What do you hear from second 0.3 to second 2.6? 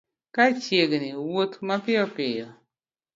Ka chiegni wuoth mapiyo piyo